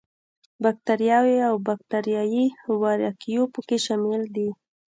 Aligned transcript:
باکټریاوې 0.63 1.37
او 1.49 1.55
باکټریايي 1.67 2.45
وارکیو 2.81 3.43
په 3.53 3.59
کې 3.67 3.77
شامل 3.85 4.21
دي. 4.35 4.49